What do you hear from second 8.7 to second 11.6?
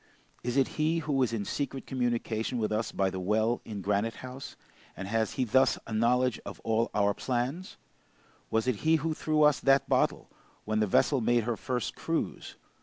he who threw us that bottle, when the vessel made her